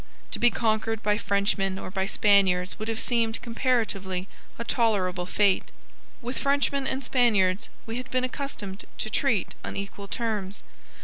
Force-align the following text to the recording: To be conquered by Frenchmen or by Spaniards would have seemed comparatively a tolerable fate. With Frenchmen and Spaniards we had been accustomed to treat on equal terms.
To 0.31 0.39
be 0.39 0.49
conquered 0.49 1.03
by 1.03 1.19
Frenchmen 1.19 1.77
or 1.77 1.91
by 1.91 2.07
Spaniards 2.07 2.79
would 2.79 2.87
have 2.87 2.99
seemed 2.99 3.39
comparatively 3.43 4.27
a 4.57 4.63
tolerable 4.63 5.27
fate. 5.27 5.71
With 6.23 6.39
Frenchmen 6.39 6.87
and 6.87 7.03
Spaniards 7.03 7.69
we 7.85 7.97
had 7.97 8.09
been 8.09 8.23
accustomed 8.23 8.85
to 8.97 9.09
treat 9.11 9.53
on 9.63 9.77
equal 9.77 10.07
terms. 10.07 10.63